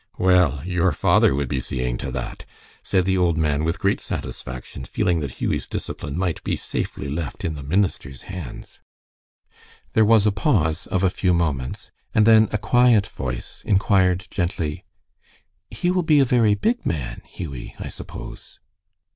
"Well, 0.17 0.63
your 0.65 0.93
father 0.93 1.35
would 1.35 1.47
be 1.47 1.59
seeing 1.59 1.95
to 1.97 2.09
that," 2.09 2.43
said 2.81 3.05
the 3.05 3.19
old 3.19 3.37
man, 3.37 3.63
with 3.63 3.77
great 3.77 4.01
satisfaction, 4.01 4.83
feeling 4.83 5.19
that 5.19 5.33
Hughie's 5.33 5.67
discipline 5.67 6.17
might 6.17 6.43
be 6.43 6.55
safely 6.55 7.07
left 7.07 7.45
in 7.45 7.53
the 7.53 7.61
minister's 7.61 8.23
hands. 8.23 8.79
There 9.93 10.03
was 10.03 10.25
a 10.25 10.31
pause 10.31 10.87
of 10.87 11.03
a 11.03 11.11
few 11.11 11.35
moments, 11.35 11.91
and 12.15 12.25
then 12.25 12.49
a 12.51 12.57
quiet 12.57 13.05
voice 13.05 13.61
inquired 13.63 14.25
gently, 14.31 14.83
"He 15.69 15.91
will 15.91 16.01
be 16.01 16.19
a 16.19 16.25
very 16.25 16.55
big 16.55 16.83
man, 16.83 17.21
Hughie, 17.23 17.75
I 17.77 17.89
suppose." 17.89 18.59